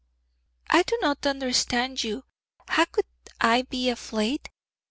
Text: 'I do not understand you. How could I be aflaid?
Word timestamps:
'I 0.71 0.81
do 0.81 0.97
not 0.99 1.27
understand 1.27 2.03
you. 2.03 2.23
How 2.69 2.85
could 2.85 3.05
I 3.39 3.61
be 3.61 3.85
aflaid? 3.87 4.47